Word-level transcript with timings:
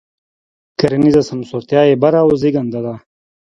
کرنیزه 0.79 1.21
سمسورتیا 1.29 1.81
یې 1.89 1.95
بره 2.01 2.19
او 2.25 2.29
زېږنده 2.41 2.79
ده. 2.85 2.95